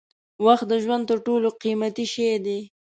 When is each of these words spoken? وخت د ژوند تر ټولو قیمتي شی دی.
وخت 0.45 0.65
د 0.71 0.73
ژوند 0.83 1.03
تر 1.09 1.17
ټولو 1.25 1.47
قیمتي 1.61 2.05
شی 2.13 2.29
دی. 2.45 2.59